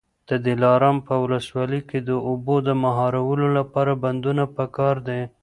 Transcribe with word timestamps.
د 0.29 0.31
دلارام 0.47 0.97
په 1.07 1.13
ولسوالۍ 1.23 1.81
کي 1.89 1.99
د 2.09 2.11
اوبو 2.29 2.55
د 2.67 2.69
مهارولو 2.83 3.47
لپاره 3.57 3.91
بندونه 4.03 4.43
پکار 4.57 4.95
دي. 5.07 5.21